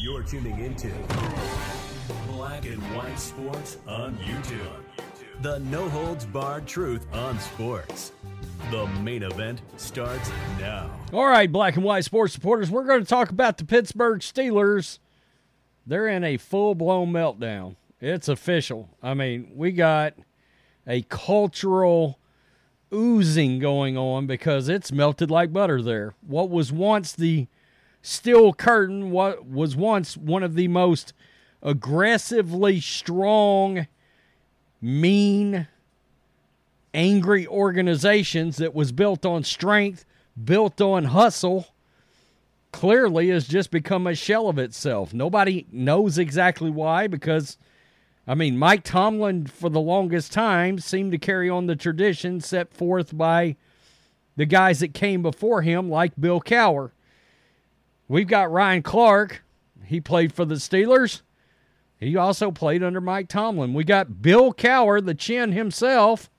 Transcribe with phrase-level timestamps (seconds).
[0.00, 0.90] You're tuning into
[2.32, 4.82] Black and White Sports on YouTube.
[5.42, 8.12] The no holds barred truth on sports.
[8.70, 10.90] The main event starts now.
[11.12, 14.98] All right, black and white sports supporters, we're going to talk about the Pittsburgh Steelers.
[15.86, 17.76] They're in a full blown meltdown.
[18.00, 18.88] It's official.
[19.02, 20.14] I mean, we got
[20.86, 22.18] a cultural
[22.92, 26.14] oozing going on because it's melted like butter there.
[26.26, 27.46] What was once the
[28.06, 31.12] steel curtain, what was once one of the most
[31.62, 33.88] aggressively strong,
[34.80, 35.66] mean,
[36.94, 40.04] angry organizations that was built on strength,
[40.42, 41.68] built on hustle,
[42.70, 45.12] clearly has just become a shell of itself.
[45.12, 47.58] Nobody knows exactly why because
[48.28, 52.72] I mean, Mike Tomlin, for the longest time, seemed to carry on the tradition set
[52.72, 53.56] forth by
[54.36, 56.90] the guys that came before him, like Bill Cowher.
[58.08, 59.42] We've got Ryan Clark.
[59.84, 61.22] He played for the Steelers.
[61.98, 63.74] He also played under Mike Tomlin.
[63.74, 66.30] We got Bill Cowher, the chin himself.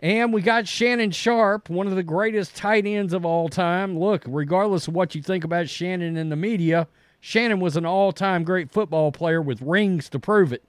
[0.00, 3.98] And we got Shannon Sharpe, one of the greatest tight ends of all time.
[3.98, 6.88] Look, regardless of what you think about Shannon in the media,
[7.20, 10.62] Shannon was an all time great football player with rings to prove it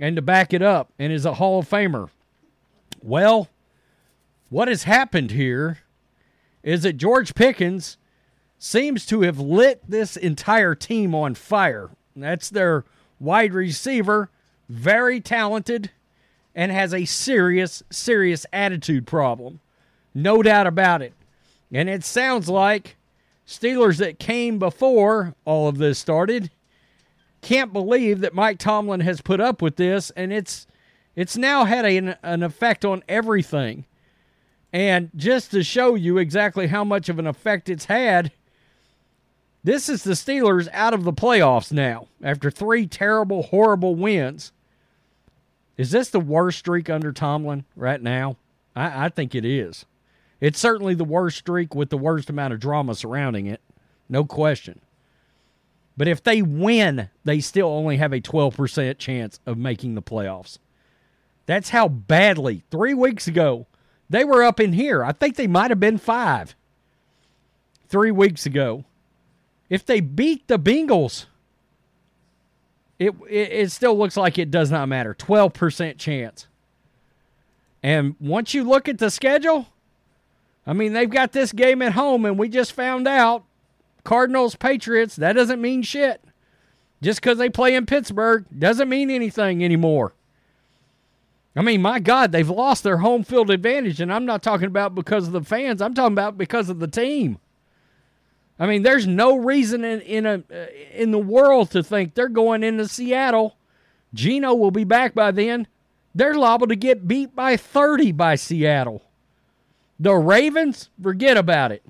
[0.00, 2.10] and to back it up and is a Hall of Famer.
[3.02, 3.48] Well,
[4.50, 5.78] what has happened here
[6.62, 7.96] is that George Pickens
[8.58, 11.90] seems to have lit this entire team on fire.
[12.16, 12.84] That's their
[13.20, 14.30] wide receiver,
[14.68, 15.90] very talented,
[16.54, 19.60] and has a serious, serious attitude problem.
[20.14, 21.12] No doubt about it.
[21.72, 22.96] And it sounds like
[23.46, 26.50] Steelers that came before all of this started
[27.40, 30.66] can't believe that Mike Tomlin has put up with this, and it's
[31.14, 33.84] it's now had a, an effect on everything.
[34.72, 38.32] And just to show you exactly how much of an effect it's had,
[39.64, 44.52] this is the Steelers out of the playoffs now after three terrible, horrible wins.
[45.76, 48.36] Is this the worst streak under Tomlin right now?
[48.74, 49.84] I, I think it is.
[50.40, 53.60] It's certainly the worst streak with the worst amount of drama surrounding it,
[54.08, 54.80] no question.
[55.96, 60.58] But if they win, they still only have a 12% chance of making the playoffs.
[61.46, 63.66] That's how badly, three weeks ago,
[64.08, 65.02] they were up in here.
[65.04, 66.54] I think they might have been five
[67.88, 68.84] three weeks ago.
[69.68, 71.26] If they beat the Bengals,
[72.98, 75.14] it, it, it still looks like it does not matter.
[75.14, 76.46] 12% chance.
[77.82, 79.68] And once you look at the schedule,
[80.66, 83.44] I mean, they've got this game at home, and we just found out
[84.04, 86.22] Cardinals, Patriots, that doesn't mean shit.
[87.00, 90.14] Just because they play in Pittsburgh doesn't mean anything anymore.
[91.54, 94.94] I mean, my God, they've lost their home field advantage, and I'm not talking about
[94.94, 95.80] because of the fans.
[95.80, 97.38] I'm talking about because of the team.
[98.58, 102.28] I mean, there's no reason in in a uh, in the world to think they're
[102.28, 103.56] going into Seattle.
[104.14, 105.66] Geno will be back by then.
[106.14, 109.02] They're liable to get beat by 30 by Seattle.
[110.00, 111.84] The Ravens, forget about it.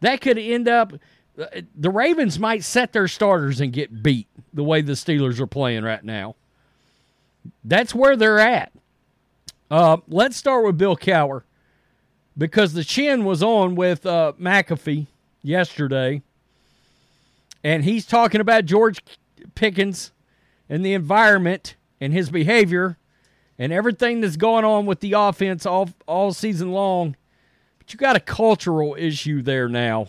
[0.00, 0.92] That could end up.
[1.34, 5.82] The Ravens might set their starters and get beat the way the Steelers are playing
[5.82, 6.36] right now.
[7.64, 8.72] That's where they're at.
[9.70, 11.42] Uh, let's start with Bill Cowher
[12.38, 15.08] because the chin was on with uh, McAfee
[15.46, 16.22] yesterday,
[17.62, 19.00] and he's talking about George
[19.54, 20.12] Pickens
[20.68, 22.98] and the environment and his behavior
[23.58, 27.16] and everything that's going on with the offense all all season long
[27.86, 30.08] but you got a cultural issue there now.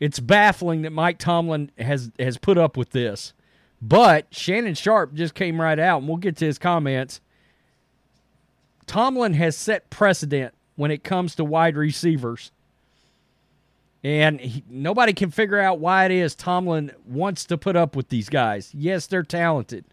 [0.00, 3.34] It's baffling that Mike Tomlin has has put up with this.
[3.82, 7.20] But Shannon Sharpe just came right out, and we'll get to his comments.
[8.86, 12.52] Tomlin has set precedent when it comes to wide receivers.
[14.04, 18.08] And he, nobody can figure out why it is Tomlin wants to put up with
[18.08, 18.72] these guys.
[18.72, 19.84] Yes, they're talented,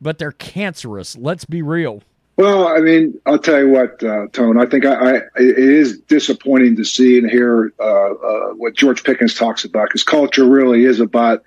[0.00, 1.16] but they're cancerous.
[1.16, 2.02] Let's be real.
[2.36, 4.58] Well, I mean, I'll tell you what, uh, Tone.
[4.58, 9.04] I think I, I, it is disappointing to see and hear uh, uh, what George
[9.04, 11.42] Pickens talks about because culture really is about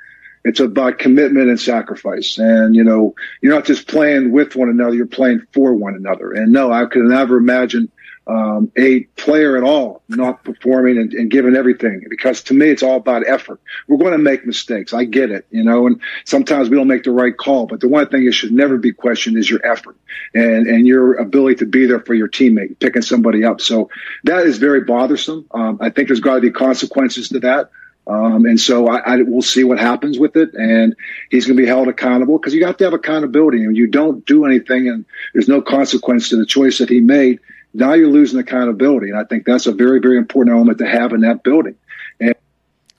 [0.45, 2.39] it's about commitment and sacrifice.
[2.39, 6.31] And you know, you're not just playing with one another; you're playing for one another.
[6.31, 7.91] And no, I could never imagine
[8.27, 12.83] um, a player at all not performing and, and, giving everything because to me it's
[12.83, 13.59] all about effort.
[13.87, 14.93] We're going to make mistakes.
[14.93, 17.65] I get it, you know, and sometimes we don't make the right call.
[17.65, 19.97] But the one thing that should never be questioned is your effort
[20.33, 23.61] and and your ability to be there for your teammate, picking somebody up.
[23.61, 23.89] So
[24.25, 25.47] that is very bothersome.
[25.51, 27.71] Um, I think there's got to be consequences to that.
[28.09, 30.55] Um, and so I, I will see what happens with it.
[30.55, 30.95] And
[31.29, 33.63] he's going to be held accountable because you have to have accountability.
[33.63, 37.39] And you don't do anything and there's no consequence to the choice that he made
[37.73, 39.09] now you're losing accountability.
[39.09, 41.75] And I think that's a very, very important element to have in that building.
[42.19, 42.35] And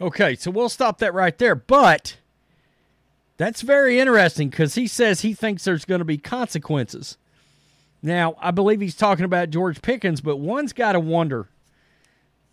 [0.00, 1.54] Okay, so we'll stop that right there.
[1.54, 2.16] But
[3.36, 7.16] that's very interesting because he says he thinks there's going to be consequences.
[8.02, 11.48] Now, I believe he's talking about George Pickens, but one's got to wonder.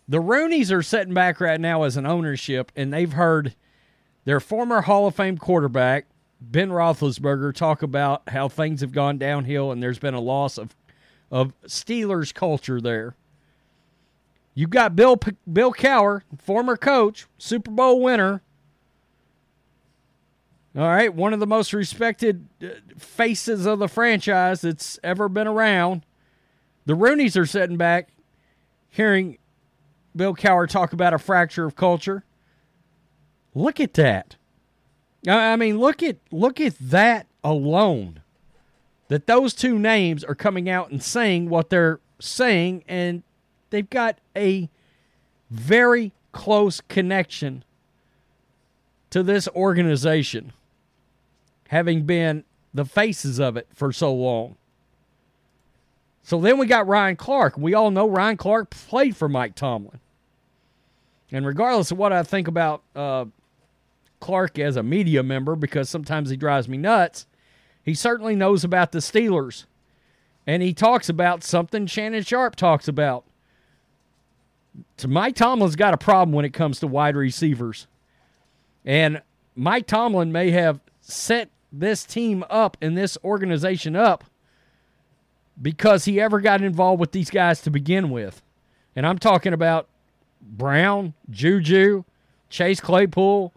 [0.06, 3.54] The Rooneys are sitting back right now as an ownership, and they've heard
[4.24, 6.06] their former Hall of Fame quarterback,
[6.40, 10.74] Ben Roethlisberger, talk about how things have gone downhill and there's been a loss of,
[11.30, 13.14] of Steelers culture there.
[14.54, 15.18] You've got Bill
[15.50, 18.42] Bill Cowher, former coach, Super Bowl winner.
[20.76, 25.46] All right, one of the most respected uh, faces of the franchise that's ever been
[25.46, 26.04] around.
[26.86, 28.08] The Rooneys are sitting back,
[28.90, 29.38] hearing
[30.14, 32.24] Bill Cowher talk about a fracture of culture.
[33.54, 34.36] Look at that.
[35.26, 38.22] I mean, look at look at that alone.
[39.08, 43.22] That those two names are coming out and saying what they're saying, and
[43.70, 44.68] they've got a
[45.50, 47.64] very close connection
[49.10, 50.52] to this organization,
[51.68, 52.44] having been
[52.74, 54.56] the faces of it for so long.
[56.22, 57.56] So then we got Ryan Clark.
[57.56, 60.00] We all know Ryan Clark played for Mike Tomlin.
[61.32, 63.24] And regardless of what I think about uh,
[64.20, 67.26] Clark as a media member, because sometimes he drives me nuts,
[67.84, 69.64] he certainly knows about the Steelers.
[70.46, 73.24] And he talks about something Shannon Sharpe talks about.
[74.96, 77.86] So Mike Tomlin's got a problem when it comes to wide receivers.
[78.84, 79.22] And
[79.54, 84.24] Mike Tomlin may have set this team up and this organization up
[85.60, 88.42] because he ever got involved with these guys to begin with.
[88.96, 89.88] And I'm talking about
[90.40, 92.04] Brown, Juju,
[92.48, 93.52] Chase Claypool,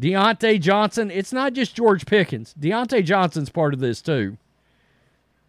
[0.00, 1.10] Diontae Johnson.
[1.10, 2.54] It's not just George Pickens.
[2.58, 4.36] Diontae Johnson's part of this too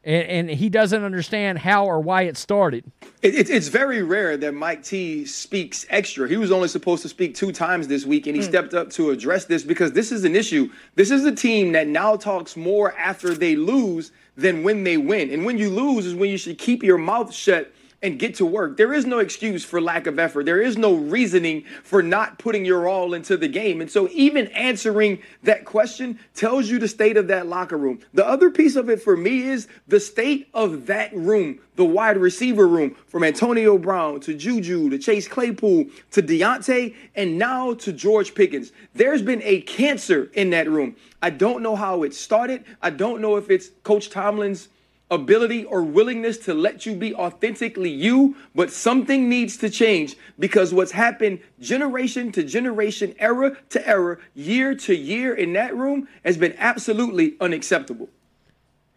[0.04, 2.84] and, and he doesn't understand how or why it started.
[3.22, 6.28] It, it, it's very rare that Mike T speaks extra.
[6.28, 8.45] He was only supposed to speak two times this week, and he mm.
[8.45, 10.69] stepped up to address this because this is an issue.
[10.96, 15.31] This is a team that now talks more after they lose than when they win.
[15.31, 17.72] And when you lose is when you should keep your mouth shut
[18.03, 18.75] and get to work.
[18.75, 20.45] There is no excuse for lack of effort.
[20.45, 23.79] There is no reasoning for not putting your all into the game.
[23.79, 28.01] And so, even answering that question tells you the state of that locker room.
[28.13, 32.17] The other piece of it for me is the state of that room, the wide
[32.17, 37.94] receiver room, from Antonio Brown to Juju to Chase Claypool to Diontae and now to
[37.94, 38.73] George Pickens.
[38.94, 40.97] There's been a cancer in that room.
[41.21, 42.65] I don't know how it started.
[42.81, 44.67] I don't know if it's Coach Tomlin's
[45.13, 50.74] ability or willingness to let you be authentically you, but something needs to change because
[50.74, 56.38] what's happened generation to generation, era to era, year to year in that room has
[56.38, 58.10] been absolutely unacceptable.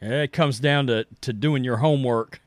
[0.00, 2.40] It comes down to, to doing your homework.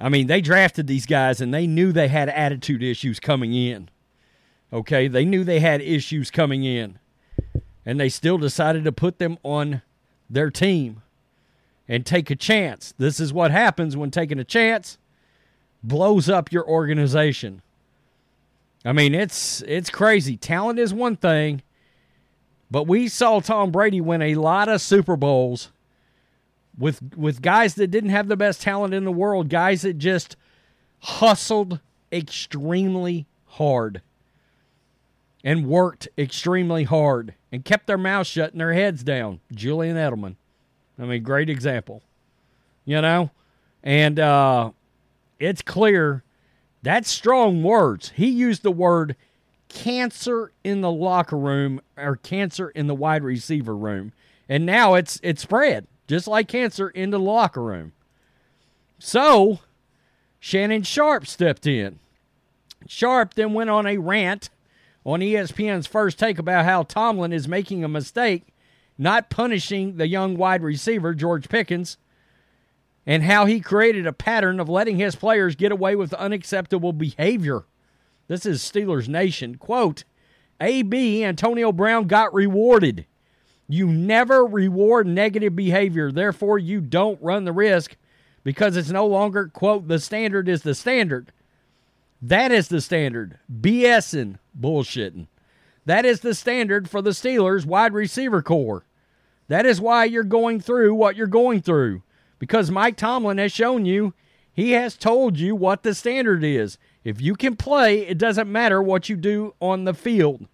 [0.00, 3.88] I mean, they drafted these guys and they knew they had attitude issues coming in.
[4.72, 6.98] Okay, they knew they had issues coming in.
[7.86, 9.82] And they still decided to put them on
[10.28, 11.02] their team
[11.88, 12.94] and take a chance.
[12.98, 14.98] This is what happens when taking a chance
[15.82, 17.62] blows up your organization.
[18.84, 20.36] I mean, it's it's crazy.
[20.36, 21.62] Talent is one thing,
[22.70, 25.72] but we saw Tom Brady win a lot of Super Bowls
[26.76, 30.36] with with guys that didn't have the best talent in the world, guys that just
[31.00, 31.80] hustled
[32.12, 34.02] extremely hard
[35.42, 39.40] and worked extremely hard and kept their mouths shut and their heads down.
[39.52, 40.36] Julian Edelman.
[40.98, 42.02] I mean, great example.
[42.84, 43.30] You know?
[43.82, 44.70] And uh,
[45.38, 46.22] it's clear
[46.82, 48.12] that's strong words.
[48.14, 49.16] He used the word
[49.68, 54.12] cancer in the locker room or cancer in the wide receiver room.
[54.48, 57.92] And now it's it's spread, just like cancer in the locker room.
[58.98, 59.60] So
[60.38, 61.98] Shannon Sharpe stepped in.
[62.86, 64.50] Sharpe then went on a rant
[65.04, 68.53] on ESPN's first take about how Tomlin is making a mistake
[68.96, 71.98] not punishing the young wide receiver, George Pickens,
[73.06, 77.64] and how he created a pattern of letting his players get away with unacceptable behavior.
[78.28, 79.56] This is Steelers Nation.
[79.56, 80.04] Quote
[80.60, 83.06] AB, Antonio Brown got rewarded.
[83.68, 87.96] You never reward negative behavior, therefore, you don't run the risk
[88.42, 91.32] because it's no longer, quote, the standard is the standard.
[92.20, 93.38] That is the standard.
[93.50, 95.26] BSing, bullshitting.
[95.86, 98.84] That is the standard for the Steelers wide receiver corps.
[99.48, 102.02] That is why you're going through what you're going through.
[102.38, 104.14] Because Mike Tomlin has shown you,
[104.52, 106.78] he has told you what the standard is.
[107.02, 110.46] If you can play, it doesn't matter what you do on the field.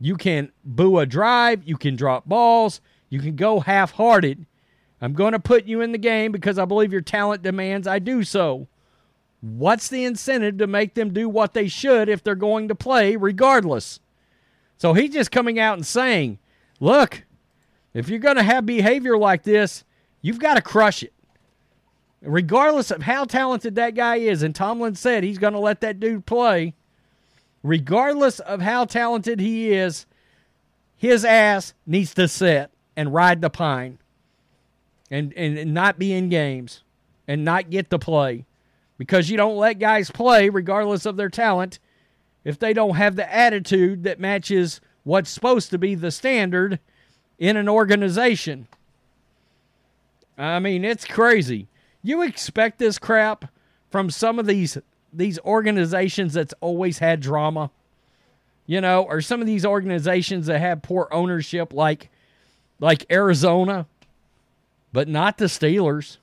[0.00, 4.46] You can boo a drive, you can drop balls, you can go half hearted.
[5.00, 7.98] I'm going to put you in the game because I believe your talent demands I
[7.98, 8.68] do so.
[9.40, 13.16] What's the incentive to make them do what they should if they're going to play
[13.16, 14.00] regardless?
[14.78, 16.38] So he's just coming out and saying,
[16.80, 17.24] look,
[17.94, 19.84] if you're going to have behavior like this,
[20.22, 21.12] you've got to crush it.
[22.20, 26.00] Regardless of how talented that guy is, and Tomlin said he's going to let that
[26.00, 26.74] dude play,
[27.62, 30.04] regardless of how talented he is,
[30.96, 33.98] his ass needs to sit and ride the pine
[35.12, 36.82] and, and not be in games
[37.28, 38.44] and not get to play
[38.98, 41.78] because you don't let guys play regardless of their talent
[42.44, 46.78] if they don't have the attitude that matches what's supposed to be the standard
[47.38, 48.66] in an organization.
[50.36, 51.68] I mean, it's crazy.
[52.02, 53.50] You expect this crap
[53.90, 54.78] from some of these
[55.12, 57.70] these organizations that's always had drama,
[58.66, 62.10] you know, or some of these organizations that have poor ownership like
[62.78, 63.86] like Arizona,
[64.92, 66.18] but not the Steelers.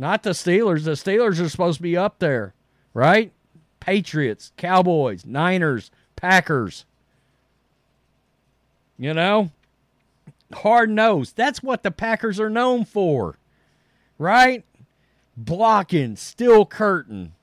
[0.00, 0.84] Not the Steelers.
[0.84, 2.54] The Steelers are supposed to be up there,
[2.94, 3.32] right?
[3.80, 6.86] Patriots, Cowboys, Niners, Packers.
[8.96, 9.50] You know?
[10.54, 11.32] Hard nose.
[11.32, 13.36] That's what the Packers are known for,
[14.18, 14.64] right?
[15.36, 17.34] Blocking, steel curtain.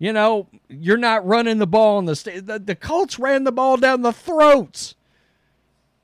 [0.00, 3.52] You know, you're not running the ball in the, st- the the Colts ran the
[3.52, 4.96] ball down the throats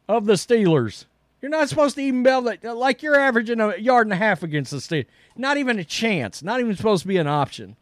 [0.09, 1.07] of the Steelers.
[1.41, 4.17] You're not supposed to even be able to, like you're averaging a yard and a
[4.17, 5.07] half against the state.
[5.37, 6.43] Not even a chance.
[6.43, 7.77] Not even supposed to be an option.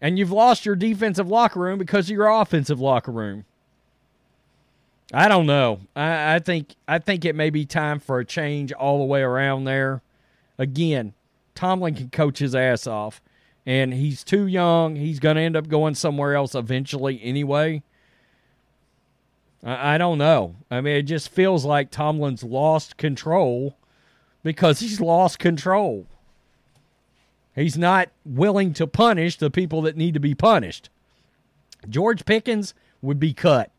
[0.00, 3.44] And you've lost your defensive locker room because of your offensive locker room.
[5.12, 5.80] I don't know.
[5.96, 9.22] I, I think I think it may be time for a change all the way
[9.22, 10.02] around there.
[10.58, 11.14] Again,
[11.54, 13.20] Tomlin can coach his ass off,
[13.66, 14.96] and he's too young.
[14.96, 17.82] He's going to end up going somewhere else eventually anyway.
[19.64, 20.56] I, I don't know.
[20.70, 23.76] I mean, it just feels like Tomlin's lost control
[24.42, 26.06] because he's lost control.
[27.54, 30.88] He's not willing to punish the people that need to be punished.
[31.88, 33.70] George Pickens would be cut.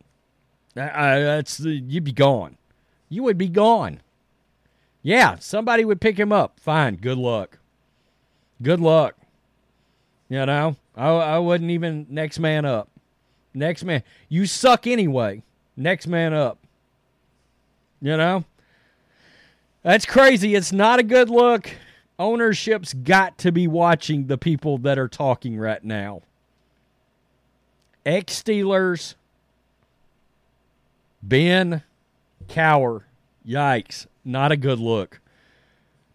[0.76, 2.58] I, that's you'd be gone.
[3.10, 4.02] You would be gone.
[5.04, 6.60] Yeah, somebody would pick him up.
[6.60, 6.98] Fine.
[6.98, 7.58] Good luck.
[8.62, 9.16] Good luck.
[10.30, 12.90] You know, I, I wouldn't even next man up.
[13.54, 14.04] Next man.
[14.30, 15.44] You suck anyway.
[15.76, 16.58] Next man up.
[18.02, 18.46] You know?
[19.84, 20.56] That's crazy.
[20.56, 21.70] It's not a good look.
[22.20, 26.22] Ownership's got to be watching the people that are talking right now.
[28.06, 29.16] Ex Steelers,
[31.24, 31.84] Ben
[32.48, 33.04] Cowher.
[33.48, 34.06] Yikes.
[34.24, 35.20] Not a good look.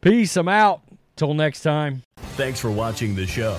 [0.01, 0.37] Peace.
[0.37, 0.83] I'm out.
[1.17, 2.03] Till next time.
[2.37, 3.59] Thanks for watching the show.